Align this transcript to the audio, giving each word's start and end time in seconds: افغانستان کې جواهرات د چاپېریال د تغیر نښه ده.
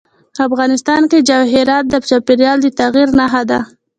افغانستان 0.47 1.01
کې 1.11 1.25
جواهرات 1.29 1.85
د 1.89 1.95
چاپېریال 2.09 2.57
د 2.61 2.67
تغیر 2.79 3.07
نښه 3.19 3.43
ده. 3.49 3.59